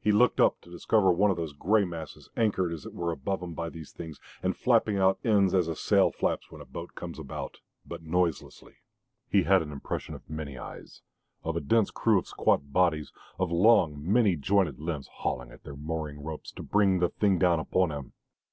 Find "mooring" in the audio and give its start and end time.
15.76-16.24